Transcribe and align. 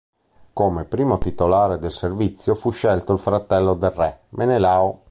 Come 0.53 0.85
primo 0.85 1.19
titolare 1.19 1.77
del 1.77 1.91
servizio 1.91 2.55
fu 2.55 2.71
scelto 2.71 3.13
il 3.13 3.19
fratello 3.19 3.75
del 3.75 3.91
re, 3.91 4.21
Menelao. 4.29 4.99